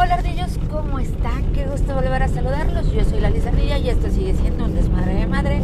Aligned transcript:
Hola 0.00 0.14
ardillos, 0.14 0.60
¿cómo 0.70 1.00
están? 1.00 1.42
Qué 1.52 1.66
gusto 1.66 1.92
volver 1.92 2.22
a 2.22 2.28
saludarlos. 2.28 2.92
Yo 2.92 3.04
soy 3.04 3.18
la 3.20 3.28
Ardilla 3.28 3.78
y 3.78 3.88
esto 3.88 4.08
sigue 4.08 4.32
siendo 4.32 4.66
un 4.66 4.76
desmadre 4.76 5.14
de 5.14 5.26
madre. 5.26 5.60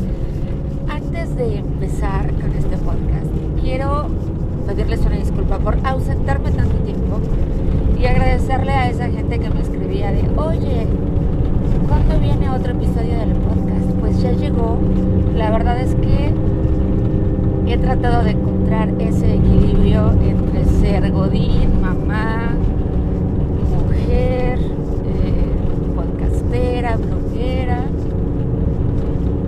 Antes 0.89 1.37
de 1.37 1.59
empezar 1.59 2.33
con 2.35 2.51
este 2.51 2.77
podcast, 2.79 3.27
quiero 3.63 4.09
pedirles 4.67 5.03
una 5.07 5.19
disculpa 5.19 5.61
por 5.61 5.79
ausentarme 5.85 6.51
tanto 6.51 6.75
tiempo 6.79 7.21
y 7.97 8.07
agradecerle 8.07 8.73
a 8.73 8.91
esa 8.91 9.09
gente 9.09 9.39
que 9.39 9.51
me 9.51 9.61
escribía 9.61 10.11
de, 10.11 10.29
oye, 10.37 10.89
¿cuándo 11.87 12.19
viene 12.19 12.51
otro 12.51 12.73
episodio 12.73 13.17
del 13.17 13.35
podcast? 13.35 13.89
Pues 14.01 14.21
ya 14.21 14.33
llegó. 14.33 14.79
La 15.37 15.53
verdad 15.53 15.79
es 15.81 15.95
que 15.95 16.35
he 17.73 17.79
tratado 17.79 18.25
de 18.25 18.33
encontrar 18.33 18.89
ese 18.99 19.37
equilibrio 19.37 20.11
entre 20.11 20.65
ser 20.81 21.13
godín, 21.13 21.81
mamá, 21.81 22.55
mujer, 23.75 24.59
eh, 24.59 25.53
podcastera, 26.97 26.97
bloguera, 26.97 27.85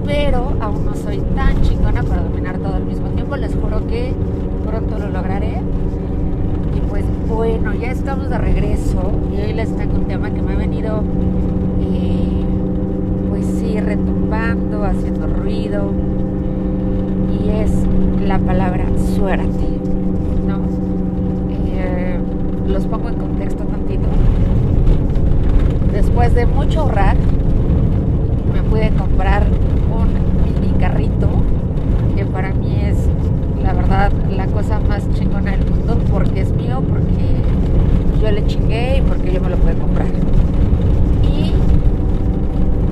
pero 0.05 0.53
aún 0.61 0.85
no 0.85 0.95
soy 0.95 1.19
tan 1.35 1.61
chingona 1.63 2.03
para 2.03 2.23
dominar 2.23 2.59
todo 2.59 2.75
al 2.75 2.85
mismo 2.85 3.09
tiempo. 3.11 3.37
Les 3.37 3.55
juro 3.55 3.87
que 3.87 4.13
pronto 4.67 4.99
lo 4.99 5.09
lograré. 5.11 5.61
Y 6.75 6.81
pues 6.89 7.05
bueno, 7.29 7.75
ya 7.75 7.91
estamos 7.91 8.29
de 8.29 8.39
regreso 8.39 9.13
y 9.33 9.41
hoy 9.41 9.53
les 9.53 9.75
tengo 9.77 9.95
un 9.97 10.05
tema 10.05 10.31
que 10.31 10.43
me 10.43 10.53
ha 10.53 10.57
venido, 10.57 11.03
eh, 11.81 12.45
pues 13.31 13.47
sí, 13.47 13.81
retumbando, 13.81 14.85
haciendo 14.85 15.27
ruido. 15.27 15.91
Y 17.41 17.51
es 17.51 17.71
la 18.27 18.39
palabra 18.39 18.87
suerte. 19.15 19.65
Eh, 21.79 22.19
los 22.67 22.87
pongo 22.87 23.09
en 23.09 23.17
contexto 23.17 23.65
tantito. 23.65 24.09
Después 25.93 26.35
de 26.35 26.47
mucho 26.47 26.81
ahorrar, 26.81 27.17
pude 28.71 28.91
comprar 28.91 29.45
un 29.45 30.09
mini 30.45 30.73
carrito 30.79 31.29
que 32.17 32.25
para 32.25 32.53
mí 32.53 32.79
es 32.83 32.97
la 33.63 33.73
verdad 33.73 34.13
la 34.31 34.47
cosa 34.47 34.81
más 34.81 35.09
chingona 35.15 35.53
del 35.53 35.71
mundo 35.71 35.99
porque 36.11 36.41
es 36.41 36.53
mío, 36.53 36.83
porque 36.89 38.21
yo 38.21 38.31
le 38.31 38.47
chingué 38.47 38.99
y 38.99 39.03
porque 39.03 39.33
yo 39.33 39.41
me 39.41 39.51
lo 39.51 39.57
pude 39.57 39.75
comprar. 39.75 40.07
Y 41.23 41.53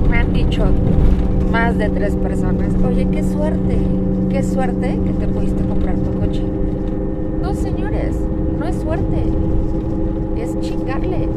me 0.09 0.17
han 0.17 0.33
dicho 0.33 0.65
más 1.51 1.77
de 1.77 1.89
tres 1.89 2.15
personas, 2.15 2.69
oye, 2.85 3.07
qué 3.11 3.23
suerte, 3.23 3.77
qué 4.29 4.43
suerte 4.43 4.99
que 5.03 5.11
te 5.13 5.27
pudiste 5.27 5.63
comprar 5.65 5.95
tu 5.95 6.19
coche. 6.19 6.43
No, 7.41 7.53
señores, 7.53 8.17
no 8.59 8.67
es 8.67 8.75
suerte, 8.75 9.23
es 10.37 10.59
chingarle. 10.61 11.27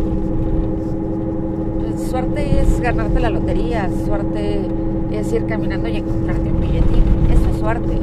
Suerte 2.08 2.60
es 2.62 2.80
ganarte 2.80 3.20
la 3.20 3.28
lotería, 3.28 3.90
suerte 4.06 4.62
es 5.12 5.30
ir 5.30 5.44
caminando 5.44 5.88
y 5.90 5.98
encontrarte 5.98 6.50
un 6.50 6.58
billetín, 6.58 7.02
eso 7.30 7.50
es 7.50 7.58
suerte. 7.58 7.98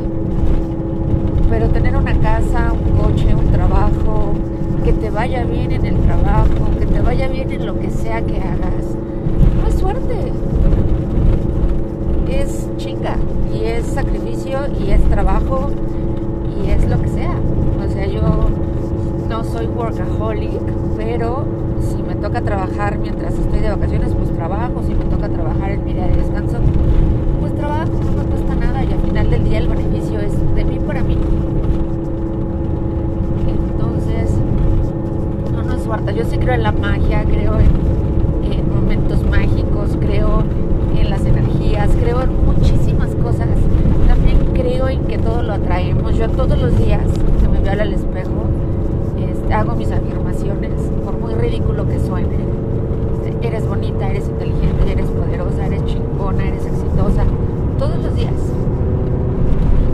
Pero 1.49 1.69
tener 1.69 1.95
una 1.95 2.13
casa, 2.19 2.71
un 2.71 2.97
coche, 3.01 3.33
un 3.33 3.51
trabajo, 3.51 4.33
que 4.83 4.93
te 4.93 5.09
vaya 5.09 5.43
bien 5.43 5.71
en 5.71 5.87
el 5.87 5.97
trabajo, 6.01 6.69
que 6.79 6.85
te 6.85 7.01
vaya 7.01 7.27
bien 7.29 7.51
en 7.51 7.65
lo 7.65 7.79
que 7.79 7.89
sea 7.89 8.21
que 8.21 8.37
hagas, 8.37 8.85
no 9.59 9.67
es 9.67 9.75
suerte. 9.75 10.15
Es 12.29 12.69
chinga 12.77 13.15
y 13.51 13.63
es 13.63 13.87
sacrificio 13.87 14.59
y 14.79 14.91
es 14.91 15.01
trabajo 15.05 15.71
y 16.63 16.69
es 16.69 16.87
lo 16.87 17.01
que 17.01 17.07
sea. 17.07 17.35
O 17.83 17.89
sea, 17.91 18.05
yo 18.05 18.21
no 19.27 19.43
soy 19.43 19.65
workaholic, 19.65 20.61
pero 20.95 21.64
toca 22.25 22.41
trabajar 22.41 22.97
mientras 22.97 23.37
estoy 23.37 23.59
de 23.59 23.69
vacaciones, 23.69 24.11
pues 24.15 24.31
trabajo. 24.31 24.81
Si 24.87 24.95
me 24.95 25.05
toca 25.05 25.29
trabajar 25.29 25.69
en 25.69 25.85
mi 25.85 25.93
día 25.93 26.07
de 26.07 26.15
descanso, 26.15 26.57
pues 27.39 27.53
trabajo, 27.53 27.91
no 28.03 28.23
me 28.23 28.23
cuesta 28.23 28.55
nada 28.55 28.83
y 28.83 28.91
al 28.91 28.99
final 28.99 29.29
del 29.29 29.43
día 29.43 29.59
el 29.59 29.67
beneficio 29.67 30.19
es 30.19 30.33
de 30.55 30.65
mí 30.65 30.79
para 30.79 31.03
mí. 31.03 31.19
Entonces, 33.47 34.31
no, 35.53 35.61
no 35.61 35.75
es 35.75 35.83
suerte. 35.83 36.15
Yo 36.15 36.25
sí 36.25 36.39
creo 36.39 36.55
en 36.55 36.63
la 36.63 36.71
magia, 36.71 37.23
creo 37.25 37.59
en 37.59 38.73
momentos 38.73 39.23
mágicos, 39.29 39.95
creo 39.99 40.41
en 40.99 41.09
las 41.11 41.23
energías, 41.25 41.91
creo 42.01 42.23
en 42.23 42.43
muchísimas 42.43 43.13
cosas. 43.21 43.49
También 44.07 44.39
creo 44.55 44.89
en 44.89 45.03
que 45.03 45.19
todo 45.19 45.43
lo 45.43 45.53
atraemos. 45.53 46.17
Yo 46.17 46.27
todos 46.29 46.59
los 46.59 46.75
días 46.75 47.05
que 47.39 47.47
me 47.47 47.59
veo 47.59 47.79
al 47.79 47.93
espejo, 47.93 48.45
este, 49.45 49.53
hago 49.53 49.75
mis 49.75 49.91
afirmaciones, 49.91 50.71
por 51.03 51.17
muy 51.19 51.33
ridículo 51.35 51.87
que 51.87 51.99
suene. 51.99 52.35
Eres 53.41 53.67
bonita, 53.67 54.09
eres 54.09 54.27
inteligente, 54.27 54.91
eres 54.91 55.05
poderosa, 55.07 55.67
eres 55.67 55.85
chingona, 55.85 56.47
eres 56.47 56.65
exitosa. 56.65 57.23
Todos 57.77 57.97
los 58.03 58.15
días. 58.15 58.33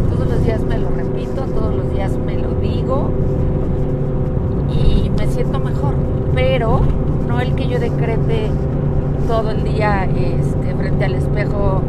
Todos 0.10 0.28
los 0.30 0.44
días 0.44 0.64
me 0.64 0.78
lo 0.78 0.90
repito, 0.90 1.42
todos 1.54 1.76
los 1.76 1.92
días 1.92 2.18
me 2.26 2.38
lo 2.38 2.50
digo 2.62 3.10
y 4.70 5.10
me 5.10 5.28
siento 5.28 5.60
mejor. 5.60 5.96
Pero 6.42 6.82
no 7.28 7.40
el 7.40 7.54
que 7.54 7.68
yo 7.68 7.80
decrete 7.80 8.50
todo 9.28 9.52
el 9.52 9.64
día 9.64 10.06
este, 10.06 10.74
frente 10.76 11.06
al 11.06 11.14
espejo 11.14 11.84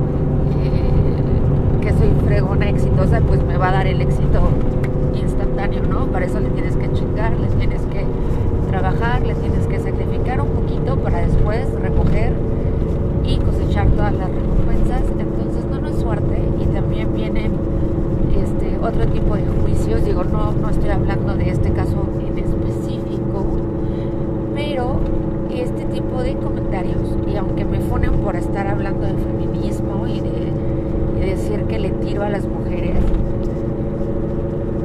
eh, 0.63 1.81
que 1.81 1.91
soy 1.93 2.11
fregona, 2.27 2.69
exitosa, 2.69 3.23
pues 3.27 3.43
me 3.45 3.57
va 3.57 3.71
a 3.71 3.73
dar 3.73 3.87
el 3.87 4.03
éxito 4.03 4.51
instantáneo, 5.15 5.83
¿no? 5.89 6.05
Para 6.09 6.27
eso 6.27 6.39
le 6.39 6.51
tienes 6.51 6.77
que 6.77 6.93
chingar, 6.93 7.33
le 7.41 7.47
tienes 7.49 7.81
que 7.87 8.05
trabajar, 8.69 9.23
le 9.23 9.35
tienes 9.37 9.67
que 9.67 9.81
sacrificar 9.81 10.43
un 10.43 10.49
poquito 10.49 10.97
para 10.97 11.21
después 11.21 11.67
recoger 11.81 12.35
y 13.25 13.39
cosechar 13.39 13.87
todas 13.89 14.13
las 14.13 14.29
recompensas. 14.29 15.03
Entonces 15.19 15.65
no, 15.71 15.81
no 15.81 15.89
es 15.89 15.97
suerte 15.97 16.39
y 16.61 16.67
también 16.67 17.15
vienen 17.15 17.53
este, 18.37 18.77
otro 18.85 19.07
tipo 19.07 19.35
de 19.35 19.45
juicios. 19.63 20.05
Digo, 20.05 20.25
no, 20.25 20.53
no 20.53 20.69
estoy 20.69 20.91
hablando 20.91 21.37
de 21.37 21.49
este 21.49 21.71
caso 21.73 22.05
en 22.21 22.39
específico, 22.39 23.47
pero 24.55 24.99
este 25.51 25.85
tipo 25.87 26.23
de 26.23 26.35
comentarios, 26.37 26.99
y 27.27 27.37
aunque 27.37 27.65
me 27.65 27.81
funen 27.81 28.13
por 28.21 28.37
estar 28.37 28.67
hablando 28.67 29.07
de 29.07 29.15
feminismo 29.15 30.07
y 30.07 30.21
de, 30.21 30.53
y 31.21 31.31
decir 31.31 31.63
que 31.65 31.79
le 31.79 31.91
tiro 31.91 32.23
a 32.23 32.29
las 32.29 32.47
mujeres, 32.47 32.97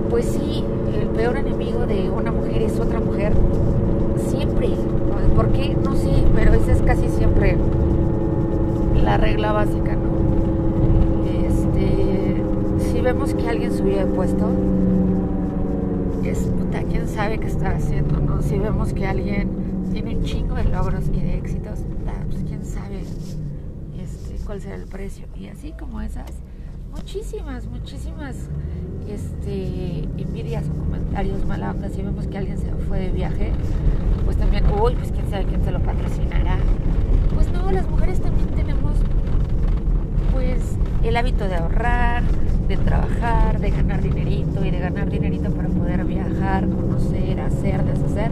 pues 0.09 0.25
sí, 0.25 0.63
el 0.99 1.07
peor 1.09 1.37
enemigo 1.37 1.85
de 1.85 2.09
una 2.09 2.31
mujer 2.31 2.61
es 2.61 2.79
otra 2.79 2.99
mujer. 2.99 3.33
Siempre. 4.29 4.69
¿Por 5.35 5.49
qué? 5.49 5.75
No 5.83 5.95
sé, 5.95 6.11
pero 6.33 6.53
esa 6.53 6.71
es 6.71 6.81
casi 6.81 7.07
siempre 7.09 7.57
la 9.03 9.16
regla 9.27 9.51
básica, 9.51 9.93
¿no? 9.93 10.07
Este, 11.45 12.41
si 12.79 13.01
vemos 13.01 13.33
que 13.33 13.49
alguien 13.49 13.73
subió 13.73 13.97
de 13.97 14.05
puesto, 14.05 14.49
es 16.23 16.39
puta, 16.39 16.81
quién 16.83 17.09
sabe 17.09 17.37
qué 17.37 17.47
está 17.47 17.71
haciendo, 17.71 18.21
¿no? 18.21 18.41
Si 18.41 18.57
vemos 18.57 18.93
que 18.93 19.05
alguien 19.05 19.49
tiene 19.91 20.15
un 20.15 20.23
chingo 20.23 20.55
de 20.55 20.63
logros 20.63 21.09
y 21.09 21.19
de 21.19 21.35
éxitos, 21.39 21.79
pues 22.29 22.43
quién 22.45 22.63
sabe 22.63 23.01
este, 24.01 24.45
cuál 24.45 24.61
será 24.61 24.75
el 24.75 24.85
precio. 24.85 25.25
Y 25.35 25.47
así 25.47 25.73
como 25.77 25.99
esas, 25.99 26.31
muchísimas, 26.95 27.67
muchísimas 27.67 28.35
este, 29.09 30.07
envidias 30.17 30.69
o 30.69 30.73
comentarios 30.85 31.45
mala 31.45 31.71
onda. 31.71 31.89
Si 31.89 32.01
vemos 32.01 32.27
que 32.27 32.37
alguien 32.37 32.57
se 32.57 32.71
fue 32.87 32.99
de 32.99 33.11
viaje, 33.11 33.51
pues 34.23 34.37
también, 34.37 34.63
uy, 34.81 34.95
pues 34.95 35.11
quién 35.11 35.29
sabe 35.29 35.43
quién 35.47 35.65
se 35.65 35.71
lo 35.71 35.81
patrocinará. 35.81 36.57
Pues 37.35 37.51
no, 37.51 37.69
las 37.71 37.87
mujeres 37.89 38.21
también 38.21 38.47
tenemos 38.55 38.93
pues 40.37 40.61
el 41.03 41.17
hábito 41.17 41.47
de 41.47 41.55
ahorrar, 41.55 42.21
de 42.67 42.77
trabajar, 42.77 43.59
de 43.59 43.71
ganar 43.71 44.03
dinerito 44.03 44.63
y 44.63 44.69
de 44.69 44.77
ganar 44.77 45.09
dinerito 45.09 45.49
para 45.49 45.67
poder 45.67 46.05
viajar, 46.05 46.69
conocer, 46.69 47.39
hacer, 47.39 47.83
deshacer. 47.83 48.29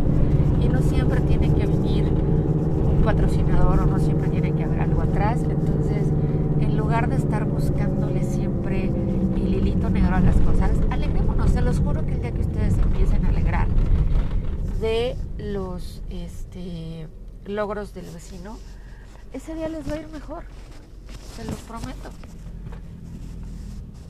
Y 0.62 0.70
no 0.70 0.82
siempre 0.82 1.22
tiene 1.22 1.52
que 1.52 1.66
venir 1.66 2.04
un 2.06 3.02
patrocinador 3.04 3.80
o 3.80 3.86
no 3.88 3.98
siempre 3.98 4.30
tiene 4.30 4.54
que 4.54 4.66
haber 4.66 4.82
algo 4.82 5.02
atrás. 5.02 5.42
Entonces, 5.50 6.10
en 6.60 6.78
lugar 6.78 7.10
de 7.10 7.16
estar 7.16 7.46
buscándole 7.46 8.24
siempre 8.24 8.92
el 9.36 9.56
hilito 9.56 9.90
negro 9.90 10.16
a 10.16 10.20
las 10.20 10.36
cosas, 10.36 10.70
alegrémonos. 10.92 11.50
Se 11.50 11.62
los 11.62 11.80
juro 11.80 12.06
que 12.06 12.14
el 12.14 12.22
día 12.22 12.32
que 12.32 12.42
ustedes 12.42 12.78
empiecen 12.78 13.26
a 13.26 13.30
alegrar 13.30 13.68
de 14.80 15.16
los 15.40 16.04
este, 16.12 17.08
logros 17.48 17.96
del 17.96 18.06
vecino, 18.12 18.60
ese 19.34 19.56
día 19.56 19.70
les 19.70 19.90
va 19.90 19.96
a 19.96 20.00
ir 20.02 20.08
mejor. 20.10 20.44
Se 21.36 21.44
los 21.44 21.60
prometo. 21.62 22.10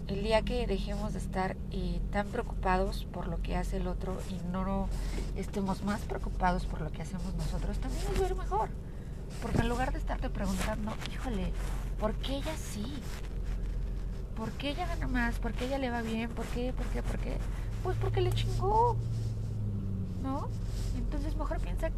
El 0.08 0.22
día 0.22 0.44
que 0.44 0.68
dejemos 0.68 1.14
de 1.14 1.20
estar 1.20 1.58
eh, 1.72 2.00
tan 2.12 2.28
preocupados 2.28 3.06
por 3.12 3.28
lo 3.28 3.42
que 3.42 3.56
hace 3.56 3.78
el 3.78 3.88
otro 3.88 4.16
y 4.30 4.36
no 4.52 4.88
estemos 5.36 5.84
más 5.84 6.02
preocupados 6.02 6.68
por 6.68 6.82
lo 6.82 6.92
que 6.92 7.02
hacemos 7.02 7.34
nosotros, 7.34 7.80
también 7.80 8.04
nos 8.06 8.22
va 8.22 8.26
a 8.26 8.30
ir 8.30 8.36
mejor. 8.36 8.70
Porque 9.42 9.62
en 9.62 9.70
lugar 9.70 9.92
de 9.92 9.98
estarte 9.98 10.30
preguntando, 10.30 10.94
híjole, 11.12 11.52
¿por 12.00 12.14
qué 12.14 12.38
ella 12.38 12.56
sí? 12.58 12.86
¿Por 14.36 14.52
qué 14.52 14.70
ella 14.70 14.86
gana 14.86 15.08
más? 15.08 15.40
¿Por 15.40 15.54
qué 15.54 15.66
ella 15.66 15.80
le 15.80 15.90
va 15.90 16.04
bien? 16.04 16.30
¿Por 16.30 16.46
qué? 16.46 16.74
¿Por 16.74 16.86
qué? 16.88 17.02
¿Por 17.02 17.18
qué? 17.18 17.38
Pues 17.84 17.98
porque 17.98 18.22
le 18.22 18.32
chingó. 18.34 18.96
¿No? 20.22 20.48
Entonces 20.96 21.36
mejor 21.36 21.60
piensa 21.60 21.90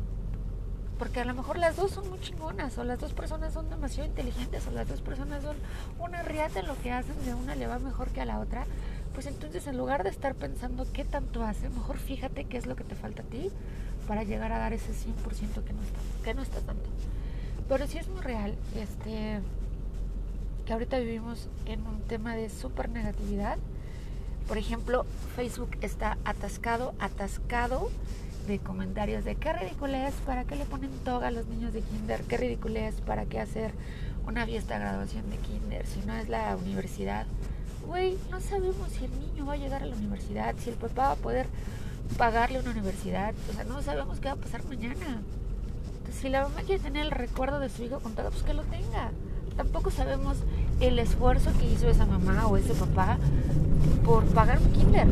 porque 0.97 1.19
a 1.19 1.25
lo 1.25 1.33
mejor 1.33 1.57
las 1.57 1.75
dos 1.75 1.91
son 1.91 2.09
muy 2.09 2.19
chingonas, 2.19 2.77
o 2.77 2.83
las 2.83 2.99
dos 2.99 3.13
personas 3.13 3.53
son 3.53 3.69
demasiado 3.69 4.09
inteligentes, 4.09 4.67
o 4.67 4.71
las 4.71 4.87
dos 4.87 5.01
personas 5.01 5.43
son 5.43 5.55
una 5.99 6.23
riata 6.23 6.59
en 6.59 6.67
lo 6.67 6.79
que 6.81 6.91
hacen, 6.91 7.13
de 7.25 7.33
una 7.33 7.55
le 7.55 7.67
va 7.67 7.79
mejor 7.79 8.09
que 8.09 8.21
a 8.21 8.25
la 8.25 8.39
otra, 8.39 8.65
pues 9.13 9.27
entonces 9.27 9.67
en 9.67 9.77
lugar 9.77 10.03
de 10.03 10.09
estar 10.09 10.35
pensando 10.35 10.85
qué 10.93 11.03
tanto 11.03 11.43
hace, 11.43 11.69
mejor 11.69 11.97
fíjate 11.97 12.45
qué 12.45 12.57
es 12.57 12.65
lo 12.65 12.75
que 12.75 12.83
te 12.83 12.95
falta 12.95 13.21
a 13.21 13.25
ti 13.25 13.51
para 14.07 14.23
llegar 14.23 14.51
a 14.51 14.59
dar 14.59 14.73
ese 14.73 14.91
100% 14.91 15.63
que 15.63 15.73
no 15.73 15.81
está, 15.81 15.99
que 16.23 16.33
no 16.33 16.41
está 16.41 16.59
tanto. 16.61 16.89
Pero 17.67 17.85
sí 17.87 17.97
es 17.97 18.07
muy 18.07 18.21
real, 18.21 18.55
este, 18.75 19.41
que 20.65 20.73
ahorita 20.73 20.97
vivimos 20.99 21.49
en 21.65 21.85
un 21.85 22.01
tema 22.01 22.35
de 22.35 22.49
súper 22.49 22.89
negatividad. 22.89 23.57
Por 24.47 24.57
ejemplo, 24.57 25.05
Facebook 25.35 25.77
está 25.81 26.17
atascado, 26.23 26.93
atascado 26.99 27.89
de 28.47 28.59
comentarios 28.59 29.25
de 29.25 29.35
qué 29.35 29.53
ridiculez, 29.53 30.13
para 30.25 30.45
qué 30.45 30.55
le 30.55 30.65
ponen 30.65 30.89
toga 31.03 31.27
a 31.27 31.31
los 31.31 31.47
niños 31.47 31.73
de 31.73 31.81
kinder, 31.81 32.23
qué 32.23 32.37
ridiculez, 32.37 32.95
para 33.01 33.25
qué 33.25 33.39
hacer 33.39 33.73
una 34.25 34.45
fiesta 34.45 34.75
de 34.75 34.79
graduación 34.79 35.29
de 35.29 35.37
kinder, 35.37 35.85
si 35.85 35.99
no 36.05 36.15
es 36.15 36.29
la 36.29 36.55
universidad. 36.55 37.25
Güey, 37.85 38.17
no 38.31 38.39
sabemos 38.39 38.89
si 38.91 39.05
el 39.05 39.11
niño 39.19 39.45
va 39.45 39.53
a 39.53 39.57
llegar 39.57 39.83
a 39.83 39.85
la 39.85 39.95
universidad, 39.95 40.55
si 40.57 40.69
el 40.69 40.75
papá 40.75 41.09
va 41.09 41.11
a 41.11 41.15
poder 41.15 41.47
pagarle 42.17 42.59
una 42.59 42.71
universidad, 42.71 43.33
o 43.49 43.53
sea, 43.53 43.65
no 43.65 43.81
sabemos 43.81 44.19
qué 44.19 44.29
va 44.29 44.35
a 44.35 44.37
pasar 44.37 44.63
mañana. 44.65 45.21
Entonces, 45.97 46.15
si 46.21 46.29
la 46.29 46.43
mamá 46.43 46.61
quiere 46.65 46.81
tener 46.81 47.03
el 47.03 47.11
recuerdo 47.11 47.59
de 47.59 47.69
su 47.69 47.83
hijo 47.83 47.99
con 47.99 48.13
todo, 48.13 48.29
pues 48.31 48.43
que 48.43 48.53
lo 48.53 48.63
tenga. 48.63 49.11
Tampoco 49.57 49.91
sabemos 49.91 50.37
el 50.79 50.99
esfuerzo 50.99 51.51
que 51.59 51.65
hizo 51.65 51.89
esa 51.89 52.05
mamá 52.05 52.47
o 52.47 52.57
ese 52.57 52.73
papá 52.73 53.17
por 54.05 54.23
pagar 54.25 54.59
un 54.63 54.71
kinder. 54.71 55.07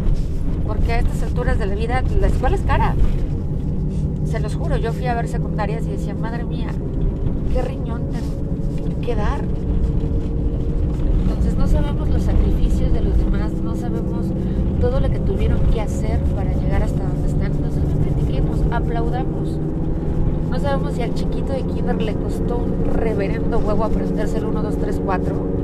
Porque 0.65 0.93
a 0.93 0.99
estas 0.99 1.23
alturas 1.23 1.59
de 1.59 1.65
la 1.65 1.75
vida 1.75 2.03
la 2.19 2.27
escuela 2.27 2.55
es 2.55 2.61
cara. 2.61 2.95
Se 4.25 4.39
los 4.39 4.55
juro, 4.55 4.77
yo 4.77 4.93
fui 4.93 5.05
a 5.07 5.13
ver 5.15 5.27
secundarias 5.27 5.85
y 5.85 5.91
decía, 5.91 6.13
madre 6.13 6.43
mía, 6.43 6.69
qué 7.53 7.61
riñón 7.61 8.03
tengo 8.11 9.01
que 9.01 9.15
dar. 9.15 9.41
Entonces 11.21 11.55
no 11.57 11.67
sabemos 11.67 12.09
los 12.09 12.23
sacrificios 12.23 12.91
de 12.91 13.01
los 13.01 13.17
demás, 13.17 13.51
no 13.63 13.75
sabemos 13.75 14.27
todo 14.81 14.99
lo 14.99 15.09
que 15.09 15.19
tuvieron 15.19 15.59
que 15.71 15.81
hacer 15.81 16.19
para 16.35 16.53
llegar 16.53 16.83
hasta 16.83 17.03
donde 17.03 17.27
están. 17.27 17.51
Entonces 17.51 17.83
no 17.83 18.01
critiquemos, 18.01 18.59
aplaudamos. 18.71 19.59
No 20.49 20.59
sabemos 20.59 20.93
si 20.93 21.01
al 21.01 21.13
chiquito 21.13 21.53
de 21.53 21.63
kinder 21.63 22.01
le 22.01 22.13
costó 22.13 22.57
un 22.57 22.85
reverendo 22.93 23.59
huevo 23.59 23.83
aprenderse 23.83 24.37
el 24.37 24.45
1, 24.45 24.63
2, 24.63 24.77
3, 24.77 25.01
4. 25.03 25.54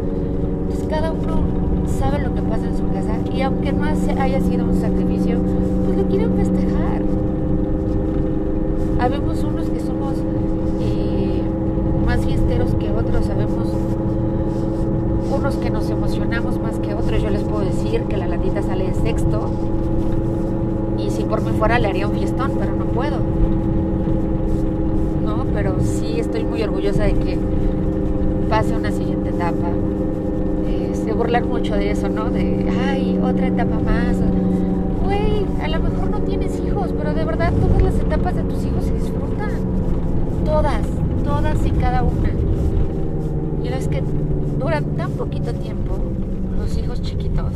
Cada 0.92 1.14
uno 1.14 1.40
sabe 1.88 2.20
lo 2.20 2.36
que 2.36 2.42
pasa 2.42 2.68
en 2.68 2.76
su 2.76 2.84
casa 2.92 3.16
y 3.34 3.42
aunque 3.44 3.72
no 3.72 3.86
haya 3.86 4.42
sido 4.42 4.66
un 4.66 4.76
sacrificio, 4.76 5.40
pues 5.86 5.98
lo 5.98 6.04
quieren 6.04 6.34
festejar. 6.36 7.02
Habemos 9.00 9.42
unos 9.42 9.70
que 9.70 9.80
somos 9.80 10.16
eh, 10.82 11.42
más 12.06 12.26
fiesteros 12.26 12.76
que 12.76 12.92
otros, 12.92 13.26
sabemos 13.26 13.70
unos 15.34 15.56
que 15.56 15.70
nos 15.70 15.90
emocionamos 15.90 16.60
más 16.60 16.78
que 16.80 16.94
otros. 16.94 17.24
Yo 17.24 17.30
les 17.30 17.44
puedo 17.44 17.64
decir 17.64 18.02
que 18.04 18.18
la 18.18 18.28
latita 18.28 18.62
sale 18.62 18.88
de 18.88 18.94
sexto 18.96 19.50
y 20.98 21.10
si 21.10 21.24
por 21.24 21.42
mí 21.42 21.52
fuera 21.58 21.80
le 21.80 21.88
haría 21.88 22.06
un 22.06 22.16
fiestón, 22.16 22.52
pero 22.60 22.76
no 22.76 22.84
puedo. 22.84 23.16
No, 25.24 25.46
pero 25.54 25.76
sí 25.80 26.20
estoy 26.20 26.44
muy 26.44 26.62
orgullosa 26.62 27.06
de 27.06 27.14
que 27.14 27.38
pase 28.50 28.76
una 28.76 28.92
siguiente 28.92 29.30
etapa 29.30 29.70
se 31.12 31.18
burlan 31.18 31.46
mucho 31.50 31.75
de 31.75 31.92
eso, 31.92 32.08
¿no? 32.08 32.30
De, 32.30 32.72
ay, 32.88 33.19
otra 33.22 33.48
etapa 33.48 33.78
más. 33.80 34.16
Güey, 35.04 35.46
a 35.62 35.68
lo 35.68 35.81
mejor 35.81 36.10
no 36.10 36.22
tienes 36.22 36.58
hijos, 36.62 36.94
pero 36.98 37.13
de 37.13 37.25
verdad 37.25 37.52
todas 37.52 37.81
las 37.81 37.96
etapas 37.96 38.34
de 38.34 38.44
tus 38.44 38.63
hijos 38.63 38.86
se 38.86 38.94
disfrutan. 38.94 39.52
Todas, 40.46 40.88
todas 41.25 41.66
y 41.66 41.72
cada 41.72 42.04
una. 42.04 42.30
Y 43.62 43.68
es 43.68 43.90
que 43.90 44.02
duran 44.58 44.86
tan 44.96 45.12
poquito 45.12 45.54
tiempo 45.54 45.98
los 46.58 46.78
hijos 46.78 47.02
chiquitos 47.02 47.56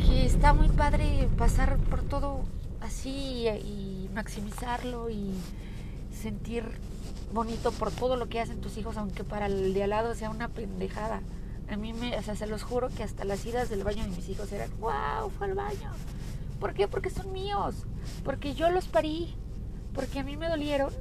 que 0.00 0.26
está 0.26 0.52
muy 0.52 0.68
padre 0.68 1.30
pasar 1.38 1.78
por 1.88 2.02
todo 2.02 2.40
así 2.82 3.48
y 3.48 4.10
maximizarlo 4.14 5.08
y 5.08 5.32
sentir 6.12 6.64
bonito 7.32 7.72
por 7.72 7.90
todo 7.90 8.16
lo 8.16 8.28
que 8.28 8.40
hacen 8.40 8.60
tus 8.60 8.76
hijos, 8.76 8.98
aunque 8.98 9.24
para 9.24 9.46
el 9.46 9.72
de 9.72 9.84
al 9.84 9.90
lado 9.90 10.14
sea 10.14 10.28
una 10.28 10.48
pendejada. 10.48 11.22
A 11.70 11.76
mí 11.76 11.92
me, 11.92 12.16
o 12.18 12.22
sea, 12.22 12.36
se 12.36 12.46
los 12.46 12.62
juro 12.62 12.88
que 12.88 13.02
hasta 13.02 13.24
las 13.24 13.44
idas 13.46 13.70
del 13.70 13.84
baño 13.84 14.02
de 14.02 14.10
mis 14.10 14.28
hijos 14.28 14.52
eran, 14.52 14.70
wow, 14.80 15.30
fue 15.38 15.46
al 15.46 15.54
baño. 15.54 15.90
¿Por 16.60 16.74
qué? 16.74 16.88
Porque 16.88 17.10
son 17.10 17.32
míos. 17.32 17.86
Porque 18.24 18.54
yo 18.54 18.70
los 18.70 18.86
parí. 18.86 19.34
Porque 19.94 20.20
a 20.20 20.24
mí 20.24 20.36
me 20.36 20.48
dolieron. 20.48 20.92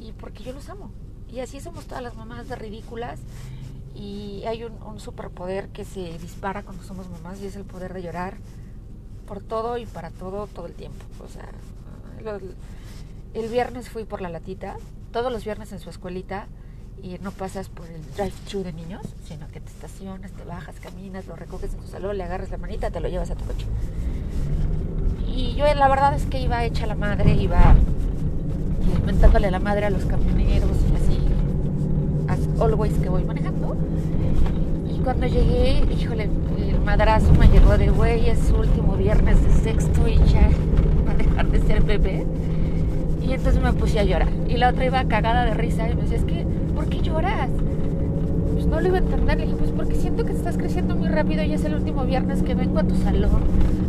Y 0.00 0.12
porque 0.12 0.44
yo 0.44 0.52
los 0.52 0.68
amo. 0.68 0.92
Y 1.28 1.40
así 1.40 1.60
somos 1.60 1.86
todas 1.86 2.02
las 2.02 2.14
mamás 2.14 2.48
de 2.48 2.56
ridículas. 2.56 3.20
Y 3.94 4.44
hay 4.46 4.64
un, 4.64 4.80
un 4.82 5.00
superpoder 5.00 5.68
que 5.70 5.84
se 5.84 6.18
dispara 6.18 6.62
cuando 6.62 6.84
somos 6.84 7.08
mamás 7.10 7.40
y 7.40 7.46
es 7.46 7.56
el 7.56 7.64
poder 7.64 7.92
de 7.92 8.02
llorar 8.02 8.36
por 9.26 9.42
todo 9.42 9.76
y 9.76 9.86
para 9.86 10.10
todo 10.10 10.46
todo 10.46 10.66
el 10.66 10.74
tiempo. 10.74 11.04
O 11.22 11.28
sea, 11.28 11.48
el 13.34 13.48
viernes 13.48 13.90
fui 13.90 14.04
por 14.04 14.20
la 14.20 14.28
latita. 14.28 14.76
Todos 15.12 15.32
los 15.32 15.44
viernes 15.44 15.72
en 15.72 15.80
su 15.80 15.90
escuelita 15.90 16.46
y 17.02 17.18
no 17.22 17.30
pasas 17.30 17.68
por 17.68 17.86
el 17.86 18.02
drive-thru 18.16 18.62
de 18.62 18.72
niños, 18.72 19.02
sino 19.26 19.48
que 19.48 19.60
te 19.60 19.68
estacionas, 19.68 20.30
te 20.32 20.44
bajas, 20.44 20.76
caminas, 20.80 21.26
lo 21.26 21.36
recoges 21.36 21.72
en 21.74 21.80
tu 21.80 21.86
salón, 21.86 22.18
le 22.18 22.24
agarras 22.24 22.50
la 22.50 22.58
manita, 22.58 22.90
te 22.90 23.00
lo 23.00 23.08
llevas 23.08 23.30
a 23.30 23.34
tu 23.34 23.44
coche. 23.44 23.66
Y 25.26 25.54
yo 25.54 25.64
la 25.74 25.88
verdad 25.88 26.14
es 26.14 26.26
que 26.26 26.40
iba 26.40 26.64
hecha 26.64 26.86
la 26.86 26.94
madre, 26.94 27.34
iba 27.34 27.74
inventándole 28.96 29.50
la 29.50 29.60
madre 29.60 29.86
a 29.86 29.90
los 29.90 30.04
camioneros 30.04 30.76
y 30.90 30.96
así, 30.96 31.18
as 32.28 32.60
always 32.60 32.94
que 32.94 33.08
voy 33.08 33.24
manejando. 33.24 33.76
Y 34.90 34.98
cuando 35.00 35.26
llegué, 35.26 35.84
híjole, 35.92 36.28
el 36.58 36.80
madrazo 36.80 37.32
me 37.34 37.48
llegó 37.48 37.78
de 37.78 37.90
güey, 37.90 38.28
es 38.28 38.50
último 38.50 38.96
viernes 38.96 39.42
de 39.42 39.52
sexto 39.62 40.08
y 40.08 40.16
ya 40.26 40.50
va 41.06 41.12
a 41.12 41.14
dejar 41.14 41.48
de 41.48 41.60
ser 41.62 41.82
bebé. 41.82 42.26
Y 43.22 43.32
entonces 43.32 43.62
me 43.62 43.72
puse 43.74 44.00
a 44.00 44.04
llorar. 44.04 44.28
Y 44.48 44.56
la 44.56 44.70
otra 44.70 44.86
iba 44.86 45.04
cagada 45.04 45.44
de 45.44 45.54
risa 45.54 45.88
y 45.88 45.94
me 45.94 46.02
decía, 46.02 46.16
es 46.16 46.24
que 46.24 46.44
¿por 46.44 46.67
lloras? 47.02 47.48
Pues 48.52 48.66
no 48.66 48.80
lo 48.80 48.88
iba 48.88 48.98
a 48.98 49.00
entender. 49.00 49.38
Le 49.38 49.46
dije, 49.46 49.56
pues 49.56 49.70
porque 49.72 49.94
siento 49.94 50.24
que 50.24 50.32
estás 50.32 50.56
creciendo 50.56 50.96
muy 50.96 51.08
rápido 51.08 51.42
y 51.42 51.52
es 51.52 51.64
el 51.64 51.74
último 51.74 52.04
viernes 52.04 52.42
que 52.42 52.54
vengo 52.54 52.78
a 52.78 52.84
tu 52.84 52.96
salón 52.96 53.42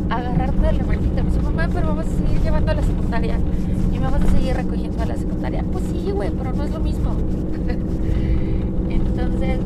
a 0.10 0.18
agarrarte 0.18 0.68
de 0.68 0.74
la 0.74 0.84
manita. 0.84 1.24
Me 1.24 1.30
dice, 1.30 1.42
mamá, 1.42 1.70
pero 1.74 1.88
vamos 1.88 2.06
a 2.06 2.10
seguir 2.10 2.42
llevando 2.42 2.72
a 2.72 2.76
la 2.76 2.84
secundaria 2.84 3.38
y 3.92 4.00
me 4.00 4.06
vas 4.06 4.22
a 4.22 4.28
seguir 4.28 4.56
recogiendo 4.56 5.02
a 5.02 5.06
la 5.06 5.16
secundaria. 5.16 5.64
Pues 5.72 5.86
sí, 5.86 6.12
güey, 6.12 6.32
pero 6.32 6.54
no 6.54 6.64
es 6.64 6.72
lo 6.72 6.80
mismo. 6.80 7.12
Entonces, 8.90 9.60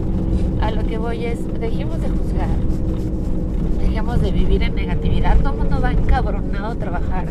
a 0.62 0.72
lo 0.72 0.86
que 0.86 0.98
voy 0.98 1.26
es, 1.26 1.40
dejemos 1.60 2.02
de 2.02 2.10
juzgar, 2.10 2.50
dejemos 3.80 4.22
de 4.22 4.32
vivir 4.32 4.64
en 4.64 4.76
negatividad. 4.76 5.38
Todo 5.40 5.54
el 5.54 5.60
mundo 5.60 5.80
va 5.82 5.92
encabronado 5.92 6.68
a 6.68 6.76
trabajar, 6.76 7.26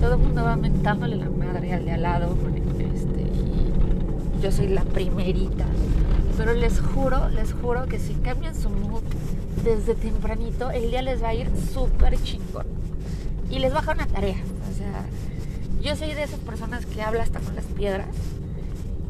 todo 0.00 0.14
el 0.14 0.20
mundo 0.20 0.44
va 0.44 0.56
mentándole 0.56 1.16
la 1.16 1.30
madre 1.30 1.72
al 1.72 1.84
de 1.84 1.92
al 1.92 2.02
lado 2.02 2.36
yo 4.44 4.52
soy 4.52 4.68
la 4.68 4.82
primerita. 4.82 5.64
Pero 6.36 6.52
les 6.52 6.78
juro, 6.78 7.30
les 7.30 7.54
juro 7.54 7.86
que 7.86 7.98
si 7.98 8.12
cambian 8.12 8.54
su 8.54 8.68
mood 8.68 9.02
desde 9.64 9.94
tempranito, 9.94 10.70
el 10.70 10.90
día 10.90 11.00
les 11.00 11.22
va 11.22 11.28
a 11.28 11.34
ir 11.34 11.50
súper 11.72 12.22
chingón. 12.22 12.66
Y 13.50 13.58
les 13.58 13.72
baja 13.72 13.92
una 13.92 14.06
tarea. 14.06 14.36
O 14.70 14.76
sea, 14.76 15.06
yo 15.80 15.96
soy 15.96 16.12
de 16.12 16.24
esas 16.24 16.40
personas 16.40 16.84
que 16.84 17.00
habla 17.00 17.22
hasta 17.22 17.40
con 17.40 17.56
las 17.56 17.64
piedras 17.64 18.08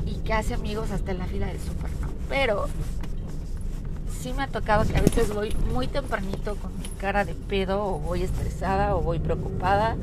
y 0.07 0.19
que 0.19 0.35
hace 0.35 0.55
amigos 0.55 0.93
hasta 0.93 1.11
en 1.11 1.19
la 1.19 1.26
fila 1.26 1.49
del 1.49 1.59
súper. 1.59 1.91
Pero 2.29 2.67
sí 4.21 4.33
me 4.35 4.45
ha 4.45 4.49
tocado 4.49 4.87
que 4.87 4.97
a 4.97 5.03
veces 5.03 5.35
voy 5.35 5.53
muy 5.73 5.88
tempranito 5.88 6.55
con 6.55 6.79
mi 6.79 6.87
cara 7.00 7.25
de 7.25 7.35
pedo 7.35 7.85
o 7.85 7.99
voy 7.99 8.23
estresada 8.23 8.95
o 8.95 9.00
voy 9.03 9.19
preocupada 9.19 9.97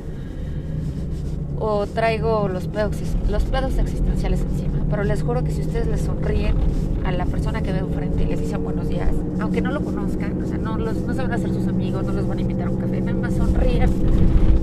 o 1.64 1.86
traigo 1.86 2.48
los 2.48 2.66
pedos, 2.66 2.96
los 3.30 3.44
pedos 3.44 3.78
existenciales 3.78 4.40
encima. 4.40 4.84
Pero 4.90 5.04
les 5.04 5.22
juro 5.22 5.44
que 5.44 5.52
si 5.52 5.60
ustedes 5.60 5.86
les 5.86 6.00
sonríen 6.00 6.56
a 7.04 7.12
la 7.12 7.24
persona 7.24 7.62
que 7.62 7.72
ve 7.72 7.78
enfrente 7.78 8.24
y 8.24 8.26
les 8.26 8.40
dicen 8.40 8.64
buenos 8.64 8.88
días, 8.88 9.10
aunque 9.38 9.60
no 9.60 9.70
lo 9.70 9.80
conozcan, 9.80 10.42
o 10.42 10.46
sea, 10.46 10.58
no, 10.58 10.76
los, 10.76 10.96
no 11.02 11.14
se 11.14 11.22
van 11.22 11.30
a 11.30 11.36
hacer 11.36 11.54
sus 11.54 11.68
amigos, 11.68 12.04
no 12.04 12.12
los 12.14 12.26
van 12.26 12.38
a 12.38 12.40
invitar 12.40 12.66
a 12.66 12.70
un 12.70 12.78
café, 12.78 13.00
nada 13.00 13.16
más 13.16 13.34
sonríen, 13.34 13.88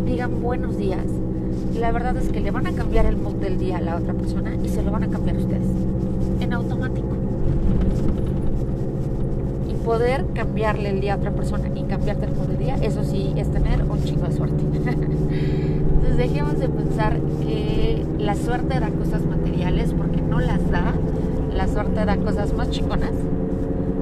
digan 0.05 0.41
buenos 0.41 0.77
días. 0.77 1.05
la 1.79 1.93
verdad 1.93 2.17
es 2.17 2.27
que 2.27 2.41
le 2.41 2.51
van 2.51 2.67
a 2.67 2.73
cambiar 2.73 3.05
el 3.05 3.15
mood 3.15 3.35
del 3.35 3.57
día 3.57 3.77
a 3.77 3.81
la 3.81 3.95
otra 3.95 4.13
persona 4.13 4.53
y 4.61 4.67
se 4.67 4.83
lo 4.83 4.91
van 4.91 5.03
a 5.03 5.07
cambiar 5.07 5.37
ustedes. 5.37 5.67
En 6.41 6.51
automático. 6.51 7.07
Y 9.69 9.73
poder 9.85 10.25
cambiarle 10.33 10.89
el 10.89 10.99
día 10.99 11.13
a 11.13 11.15
otra 11.15 11.31
persona 11.31 11.69
y 11.73 11.83
cambiarte 11.83 12.25
el 12.25 12.35
mood 12.35 12.47
del 12.47 12.57
día, 12.57 12.75
eso 12.81 13.05
sí 13.05 13.31
es 13.37 13.49
tener 13.49 13.83
un 13.83 14.03
chingo 14.03 14.27
de 14.27 14.33
suerte. 14.33 14.63
dejemos 16.17 16.59
de 16.59 16.69
pensar 16.69 17.19
que 17.41 18.05
la 18.19 18.35
suerte 18.35 18.79
da 18.79 18.89
cosas 18.89 19.25
materiales 19.25 19.93
porque 19.93 20.21
no 20.21 20.39
las 20.39 20.69
da. 20.69 20.93
La 21.55 21.67
suerte 21.67 22.05
da 22.05 22.17
cosas 22.17 22.53
más 22.53 22.69
chingonas. 22.69 23.11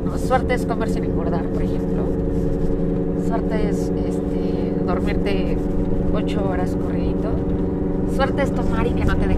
¿no? 0.06 0.18
Suerte 0.18 0.54
es 0.54 0.66
comer 0.66 0.90
sin 0.90 1.06
engordar, 1.06 1.46
por 1.46 1.62
ejemplo. 1.62 2.04
Suerte 3.28 3.70
es 3.70 3.92
este, 4.08 4.74
dormirte 4.86 5.58
ocho 6.14 6.48
horas 6.50 6.76
corridito. 6.76 7.30
suerte 8.16 8.44
es 8.44 8.52
tomar 8.52 8.88
y 8.88 8.92
que 8.92 9.06
no 9.06 9.16
te 9.16 9.28
dé. 9.28 9.38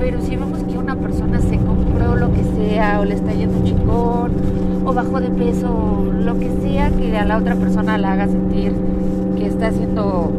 Pero 0.00 0.18
si 0.22 0.34
vemos 0.34 0.62
que 0.64 0.78
una 0.78 0.96
persona 0.96 1.40
se 1.40 1.58
compró 1.58 2.16
lo 2.16 2.32
que 2.32 2.42
sea, 2.42 3.00
o 3.00 3.04
le 3.04 3.14
está 3.14 3.32
yendo 3.32 3.62
chingón, 3.64 4.32
o 4.84 4.94
bajó 4.94 5.20
de 5.20 5.28
peso, 5.28 6.10
lo 6.18 6.38
que 6.38 6.50
sea 6.62 6.90
que 6.90 7.16
a 7.18 7.26
la 7.26 7.36
otra 7.36 7.54
persona 7.54 7.98
la 7.98 8.12
haga 8.12 8.26
sentir 8.26 8.72
está 9.60 9.76
haciendo 9.76 10.32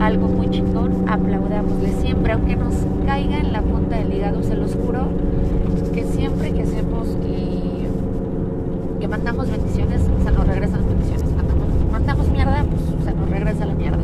algo 0.00 0.26
muy 0.26 0.50
chingón, 0.50 1.08
aplaudamosle 1.08 1.92
siempre, 2.02 2.32
aunque 2.32 2.56
nos 2.56 2.74
caiga 3.06 3.38
en 3.38 3.52
la 3.52 3.62
punta 3.62 3.98
del 3.98 4.12
hígado, 4.12 4.42
se 4.42 4.56
los 4.56 4.74
juro, 4.74 5.06
que 5.94 6.02
siempre 6.02 6.50
que 6.50 6.62
hacemos 6.62 7.06
y 7.24 7.86
que 8.98 9.06
mandamos 9.06 9.48
bendiciones, 9.48 10.00
se 10.02 10.32
nos 10.32 10.44
regresan 10.44 10.80
bendiciones. 10.88 11.22
Mandamos, 11.36 11.68
mandamos 11.92 12.28
mierda, 12.30 12.64
pues 12.64 13.04
se 13.04 13.14
nos 13.14 13.30
regresa 13.30 13.64
la 13.64 13.74
mierda. 13.74 14.02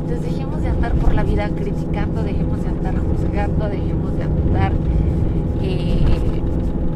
Entonces 0.00 0.22
dejemos 0.22 0.62
de 0.62 0.68
andar 0.68 0.94
por 0.94 1.12
la 1.12 1.22
vida 1.22 1.50
criticando, 1.50 2.22
dejemos 2.22 2.62
de 2.62 2.68
andar 2.70 2.94
juzgando, 2.96 3.68
dejemos 3.68 4.16
de 4.16 4.22
andar 4.22 4.72
eh, 5.60 6.00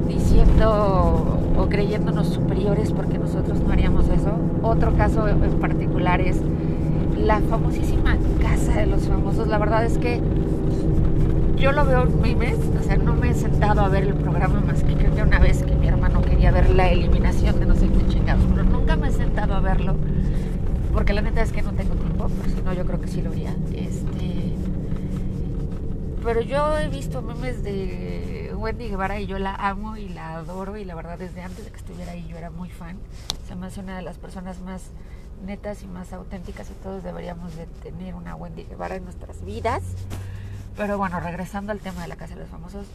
diciendo 0.08 1.37
o 1.58 1.68
creyéndonos 1.68 2.28
superiores 2.28 2.92
porque 2.92 3.18
nosotros 3.18 3.60
no 3.60 3.72
haríamos 3.72 4.08
eso. 4.08 4.32
Otro 4.62 4.94
caso 4.94 5.28
en 5.28 5.40
particular 5.60 6.20
es 6.20 6.40
la 7.16 7.40
famosísima 7.40 8.16
casa 8.40 8.80
de 8.80 8.86
los 8.86 9.02
famosos. 9.08 9.48
La 9.48 9.58
verdad 9.58 9.84
es 9.84 9.98
que 9.98 10.20
yo 11.56 11.72
lo 11.72 11.84
veo 11.84 12.04
en 12.04 12.20
memes, 12.20 12.56
o 12.78 12.82
sea, 12.84 12.96
no 12.96 13.14
me 13.14 13.30
he 13.30 13.34
sentado 13.34 13.80
a 13.80 13.88
ver 13.88 14.04
el 14.04 14.14
programa 14.14 14.60
más 14.60 14.84
que 14.84 14.94
creo 14.94 15.14
que 15.14 15.22
una 15.22 15.40
vez 15.40 15.64
que 15.64 15.74
mi 15.74 15.88
hermano 15.88 16.22
quería 16.22 16.52
ver 16.52 16.70
la 16.70 16.90
eliminación 16.90 17.58
de 17.58 17.66
no 17.66 17.74
sé 17.74 17.88
qué 17.88 18.06
chingados, 18.06 18.44
pero 18.54 18.62
nunca 18.62 18.94
me 18.96 19.08
he 19.08 19.10
sentado 19.10 19.54
a 19.54 19.60
verlo, 19.60 19.96
porque 20.92 21.12
la 21.12 21.22
neta 21.22 21.42
es 21.42 21.50
que 21.50 21.62
no 21.62 21.72
tengo 21.72 21.94
tiempo, 21.96 22.30
pero 22.40 22.54
si 22.54 22.62
no 22.62 22.72
yo 22.72 22.84
creo 22.84 23.00
que 23.00 23.08
sí 23.08 23.22
lo 23.22 23.30
haría. 23.30 23.56
Este, 23.74 24.54
pero 26.24 26.40
yo 26.42 26.78
he 26.78 26.88
visto 26.88 27.22
memes 27.22 27.64
de 27.64 28.47
Wendy 28.58 28.88
Guevara 28.88 29.20
y 29.20 29.26
yo 29.26 29.38
la 29.38 29.54
amo 29.54 29.96
y 29.96 30.08
la 30.08 30.34
adoro 30.34 30.76
y 30.76 30.84
la 30.84 30.94
verdad 30.94 31.18
desde 31.18 31.42
antes 31.42 31.64
de 31.64 31.70
que 31.70 31.76
estuviera 31.76 32.12
ahí 32.12 32.26
yo 32.28 32.36
era 32.36 32.50
muy 32.50 32.68
fan. 32.70 32.98
Se 33.46 33.54
me 33.54 33.68
hace 33.68 33.80
una 33.80 33.96
de 33.96 34.02
las 34.02 34.18
personas 34.18 34.60
más 34.60 34.90
netas 35.46 35.82
y 35.82 35.86
más 35.86 36.12
auténticas 36.12 36.68
y 36.70 36.74
todos 36.82 37.04
deberíamos 37.04 37.54
de 37.54 37.66
tener 37.66 38.14
una 38.14 38.34
Wendy 38.34 38.64
Guevara 38.64 38.96
en 38.96 39.04
nuestras 39.04 39.44
vidas. 39.44 39.82
Pero 40.76 40.98
bueno, 40.98 41.20
regresando 41.20 41.72
al 41.72 41.80
tema 41.80 42.02
de 42.02 42.08
la 42.08 42.16
Casa 42.16 42.34
de 42.34 42.40
los 42.40 42.50
Famosos, 42.50 42.86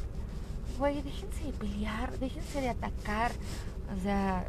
güey, 0.78 1.02
déjense 1.02 1.46
de 1.46 1.54
pelear, 1.54 2.18
déjense 2.20 2.62
de 2.62 2.70
atacar. 2.70 3.32
O 3.98 4.02
sea, 4.04 4.46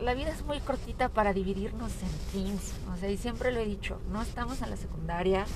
la 0.00 0.14
vida 0.14 0.30
es 0.30 0.44
muy 0.44 0.60
cortita 0.60 1.08
para 1.08 1.32
dividirnos 1.32 1.92
en 2.02 2.32
teams. 2.32 2.72
O 2.94 2.96
sea, 2.98 3.10
y 3.10 3.16
siempre 3.16 3.50
lo 3.50 3.60
he 3.60 3.66
dicho, 3.66 3.98
no 4.12 4.20
estamos 4.20 4.60
en 4.60 4.70
la 4.70 4.76
secundaria 4.76 5.46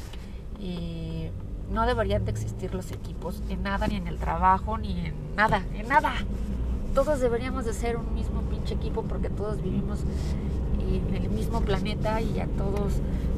y 0.59 1.29
no 1.73 1.87
deberían 1.87 2.25
de 2.25 2.33
existir 2.33 2.75
los 2.75 2.91
equipos 2.93 3.43
en 3.49 3.63
nada, 3.63 3.87
ni 3.87 3.97
en 3.97 4.09
el 4.09 4.19
trabajo, 4.19 4.77
ni 4.79 5.07
en 5.07 5.15
nada, 5.37 5.63
en 5.75 5.89
nada. 5.89 6.13
Todos 6.95 7.21
deberíamos 7.21 7.65
de 7.65 7.73
ser 7.73 7.97
un 7.97 8.15
mismo 8.15 8.43
pinche 8.43 8.75
equipo 8.75 9.03
porque 9.03 9.29
todos 9.29 9.63
vivimos 9.63 10.01
en 10.81 11.15
el 11.15 11.31
mismo 11.31 11.61
planeta 11.61 12.21
y 12.21 12.41
a 12.41 12.47
todos 12.47 12.95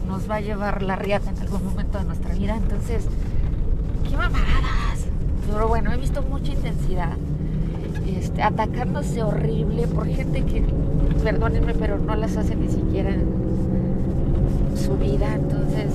nos 0.09 0.31
va 0.31 0.37
a 0.37 0.41
llevar 0.41 0.83
la 0.83 0.97
riata 0.97 1.31
en 1.31 1.39
algún 1.39 1.65
momento 1.65 1.99
de 1.99 2.05
nuestra 2.05 2.35
vida. 2.35 2.57
Entonces, 2.57 3.07
qué 4.09 4.17
mamadas. 4.17 5.07
Pero 5.47 5.69
bueno, 5.69 5.93
he 5.93 5.97
visto 5.99 6.23
mucha 6.23 6.53
intensidad. 6.53 7.17
Este, 8.07 8.43
atacándose 8.43 9.23
horrible 9.23 9.87
por 9.87 10.07
gente 10.07 10.45
que, 10.45 10.65
perdónenme, 11.23 11.75
pero 11.75 11.99
no 11.99 12.17
las 12.17 12.37
hace 12.37 12.57
ni 12.57 12.69
siquiera 12.69 13.11
en 13.11 13.27
su 14.77 14.97
vida. 14.97 15.35
Entonces, 15.35 15.93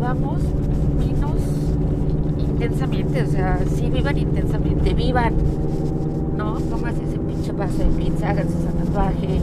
vivamos 0.00 0.38
menos 0.98 1.36
intensamente. 2.38 3.22
O 3.22 3.26
sea, 3.26 3.58
sí 3.76 3.90
vivan 3.90 4.16
intensamente, 4.16 4.94
vivan. 4.94 5.34
¿No? 6.38 6.58
Tómase 6.58 7.04
ese 7.04 7.18
pinche 7.18 7.52
paso 7.52 7.78
de 7.78 7.90
pizza, 8.02 8.30
háganse 8.30 8.54
ese 8.56 8.68
tatuaje, 8.68 9.40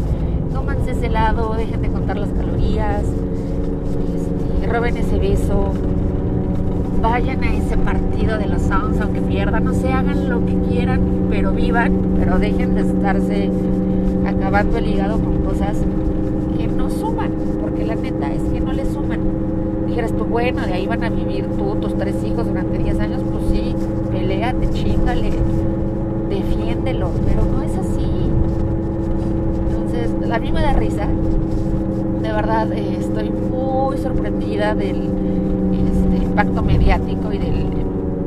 tómanse 0.52 0.92
ese 0.92 1.06
helado, 1.06 1.54
dejen 1.54 1.84
de 1.84 1.90
contar 1.90 2.18
las 2.18 2.30
calorías 2.30 3.04
roben 4.68 4.98
ese 4.98 5.18
beso, 5.18 5.72
vayan 7.02 7.42
a 7.42 7.54
ese 7.54 7.78
partido 7.78 8.38
de 8.38 8.48
los 8.48 8.64
Sounds, 8.64 9.00
aunque 9.00 9.22
pierdan, 9.22 9.64
no 9.64 9.74
sé, 9.74 9.94
hagan 9.94 10.30
lo 10.30 10.46
que 10.46 10.56
quieran, 10.68 11.00
pero 11.30 11.54
vivan, 11.54 11.94
pero 12.20 12.38
dejen 12.38 12.76
de 12.76 12.82
estarse 12.82 13.50
acabando 14.26 14.78
el 14.78 14.88
hígado 14.88 15.20
con 15.20 15.38
cosas 15.44 15.78
que 16.58 16.68
no 16.68 16.90
suman, 16.90 17.32
porque 17.62 17.86
la 17.86 17.96
neta 17.96 18.34
es 18.34 18.42
que 18.52 18.60
no 18.60 18.74
le 18.74 18.86
suman. 18.86 18.97
Dijeras 19.98 20.16
tú, 20.16 20.26
bueno, 20.26 20.62
de 20.62 20.74
ahí 20.74 20.86
van 20.86 21.04
a 21.04 21.10
vivir 21.10 21.48
tú, 21.58 21.76
tus 21.82 21.98
tres 21.98 22.24
hijos 22.24 22.46
durante 22.46 22.78
10 22.78 23.00
años, 23.00 23.24
pues 23.32 23.46
sí, 23.52 23.74
peleate, 24.12 24.70
chingale, 24.70 25.32
defiéndelo, 26.30 27.10
pero 27.26 27.44
no 27.44 27.64
es 27.64 27.76
así. 27.76 28.06
Entonces, 29.72 30.32
a 30.32 30.38
mí 30.38 30.52
me 30.52 30.62
da 30.62 30.74
risa 30.74 31.08
de 32.22 32.32
verdad 32.32 32.72
eh, 32.74 32.98
estoy 33.00 33.32
muy 33.32 33.98
sorprendida 33.98 34.76
del 34.76 35.02
este, 35.72 36.26
impacto 36.26 36.62
mediático 36.62 37.34
y 37.34 37.40
del 37.40 37.66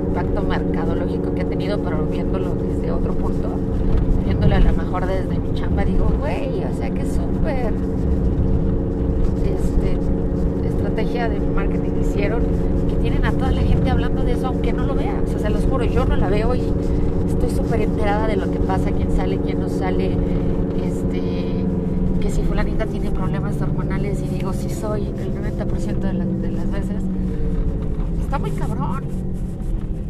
impacto 0.08 0.42
mercadológico 0.42 1.34
que 1.36 1.42
ha 1.42 1.48
tenido, 1.48 1.78
pero 1.78 2.04
viéndolo 2.04 2.56
desde 2.56 2.90
otro 2.90 3.14
punto, 3.14 3.48
viéndolo 4.24 4.56
a 4.56 4.60
lo 4.60 4.72
mejor 4.72 5.06
desde 5.06 5.38
mi 5.38 5.54
chamba, 5.54 5.84
digo, 5.84 6.10
güey, 6.18 6.64
o 6.64 6.76
sea 6.76 6.90
que 6.90 7.04
súper 7.06 7.72
este, 9.44 10.19
estrategia 11.00 11.28
de 11.28 11.40
marketing 11.40 11.90
que 11.92 12.00
hicieron, 12.00 12.42
que 12.88 12.96
tienen 12.96 13.24
a 13.24 13.32
toda 13.32 13.50
la 13.50 13.62
gente 13.62 13.90
hablando 13.90 14.22
de 14.22 14.32
eso, 14.32 14.48
aunque 14.48 14.72
no 14.72 14.84
lo 14.84 14.94
vean. 14.94 15.24
O 15.24 15.28
sea, 15.28 15.38
se 15.38 15.50
los 15.50 15.64
juro, 15.64 15.84
yo 15.84 16.04
no 16.04 16.16
la 16.16 16.28
veo 16.28 16.54
y 16.54 16.62
estoy 17.28 17.50
súper 17.50 17.80
enterada 17.82 18.26
de 18.26 18.36
lo 18.36 18.50
que 18.50 18.58
pasa, 18.58 18.90
quién 18.90 19.14
sale, 19.16 19.38
quién 19.38 19.60
no 19.60 19.68
sale, 19.68 20.16
este 20.84 21.64
que 22.20 22.30
si 22.30 22.42
fulanita 22.42 22.84
tiene 22.84 23.10
problemas 23.10 23.60
hormonales 23.62 24.20
y 24.20 24.28
digo 24.28 24.52
si 24.52 24.68
soy 24.68 25.06
el 25.06 25.34
90% 25.34 26.00
de, 26.00 26.48
de 26.48 26.52
las 26.52 26.70
veces, 26.70 27.02
está 28.22 28.38
muy 28.38 28.50
cabrón. 28.50 29.04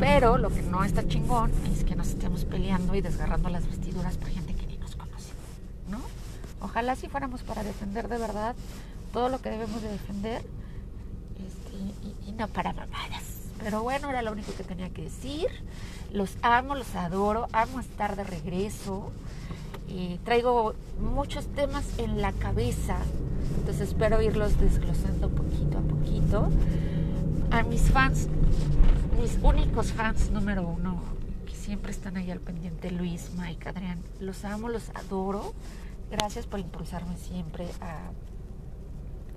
Pero 0.01 0.39
lo 0.39 0.49
que 0.49 0.63
no 0.63 0.83
está 0.83 1.07
chingón 1.07 1.53
es 1.73 1.85
que 1.85 1.95
nos 1.95 2.09
estemos 2.09 2.45
peleando 2.47 2.95
y 2.95 3.01
desgarrando 3.01 3.49
las 3.51 3.67
vestiduras 3.67 4.17
por 4.17 4.29
gente 4.29 4.55
que 4.55 4.67
ni 4.67 4.79
nos 4.79 4.97
conoce, 4.97 5.35
¿no? 5.89 5.99
Ojalá 6.63 6.97
si 6.97 7.07
fuéramos 7.07 7.43
para 7.43 7.63
defender 7.63 8.09
de 8.09 8.17
verdad 8.17 8.57
todo 9.13 9.29
lo 9.29 9.41
que 9.41 9.51
debemos 9.51 9.83
de 9.83 9.91
defender 9.91 10.43
y 12.27 12.33
no 12.33 12.49
para 12.49 12.73
mamadas. 12.73 13.25
Pero 13.63 13.83
bueno, 13.83 14.11
era 14.11 14.23
lo 14.23 14.33
único 14.33 14.53
que 14.55 14.65
tenía 14.65 14.91
que 14.91 15.03
decir. 15.03 15.49
Los 16.13 16.37
amo, 16.43 16.75
los 16.75 16.95
adoro, 16.95 17.49
amo 17.53 17.81
estar 17.81 18.17
de 18.17 18.25
regreso 18.25 19.13
traigo 20.25 20.75
muchos 21.01 21.47
temas 21.49 21.85
en 21.99 22.21
la 22.21 22.33
cabeza, 22.33 22.97
entonces 23.59 23.89
espero 23.89 24.23
irlos 24.23 24.59
desglosando 24.59 25.29
poquito 25.29 25.79
a 25.79 25.81
poquito. 25.81 26.49
A 27.51 27.63
mis 27.65 27.91
fans, 27.91 28.29
mis 29.21 29.39
únicos 29.43 29.93
fans 29.93 30.31
número 30.31 30.63
uno, 30.63 31.03
que 31.47 31.55
siempre 31.55 31.91
están 31.91 32.17
ahí 32.17 32.31
al 32.31 32.41
pendiente, 32.41 32.91
Luis, 32.91 33.31
Mike, 33.37 33.69
Adrián, 33.69 34.01
los 34.21 34.45
amo, 34.45 34.69
los 34.69 34.91
adoro. 34.91 35.53
Gracias 36.11 36.47
por 36.47 36.61
impulsarme 36.61 37.17
siempre 37.17 37.67
a, 37.81 38.11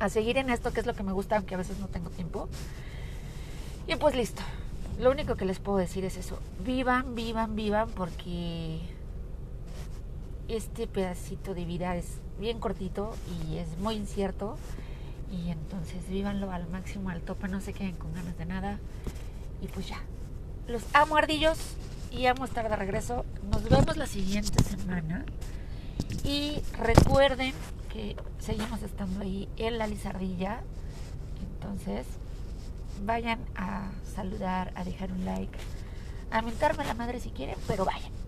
a 0.04 0.10
seguir 0.10 0.38
en 0.38 0.50
esto, 0.50 0.72
que 0.72 0.80
es 0.80 0.86
lo 0.86 0.94
que 0.94 1.04
me 1.04 1.12
gusta, 1.12 1.38
aunque 1.38 1.56
a 1.56 1.58
veces 1.58 1.80
no 1.80 1.88
tengo 1.88 2.10
tiempo. 2.10 2.50
Y 3.88 3.96
pues 3.96 4.16
listo. 4.16 4.42
Lo 5.00 5.12
único 5.12 5.36
que 5.36 5.46
les 5.46 5.60
puedo 5.60 5.78
decir 5.78 6.06
es 6.06 6.18
eso. 6.18 6.40
Vivan, 6.64 7.16
vivan, 7.16 7.56
vivan, 7.56 7.90
porque 7.90 8.80
este 10.48 10.88
pedacito 10.88 11.54
de 11.54 11.66
vida 11.66 11.96
es 11.96 12.06
bien 12.40 12.60
cortito 12.60 13.16
y 13.42 13.58
es 13.58 13.78
muy 13.80 13.96
incierto. 13.96 14.58
Y 15.32 15.50
entonces 15.50 16.08
vívanlo 16.10 16.52
al 16.52 16.68
máximo, 16.70 17.10
al 17.10 17.22
tope, 17.22 17.48
no 17.48 17.60
se 17.60 17.74
queden 17.74 17.96
con 17.96 18.14
ganas 18.14 18.38
de 18.38 18.46
nada. 18.46 18.80
Y 19.62 19.68
pues 19.68 19.88
ya. 19.88 20.02
Los 20.68 20.84
amo 20.94 21.18
ardillos 21.18 21.58
y 22.12 22.28
amo 22.28 22.46
estar 22.46 22.70
de 22.70 22.76
regreso. 22.76 23.26
Nos 23.52 23.64
vemos 23.68 23.98
la 23.98 24.06
siguiente 24.06 24.64
semana. 24.64 25.26
Y 26.24 26.62
recuerden 26.78 27.54
que 27.94 28.16
seguimos 28.40 28.82
estando 28.82 29.22
ahí 29.22 29.48
en 29.56 29.78
la 29.78 29.86
Lizardilla. 29.86 30.62
Entonces, 31.54 32.08
vayan 33.06 33.40
a 33.56 33.92
saludar, 34.16 34.74
a 34.76 34.84
dejar 34.84 35.12
un 35.12 35.24
like, 35.24 35.58
a 36.32 36.42
mentarme 36.42 36.84
la 36.84 36.96
madre 36.96 37.20
si 37.20 37.30
quieren, 37.30 37.56
pero 37.68 37.86
vayan. 37.86 38.23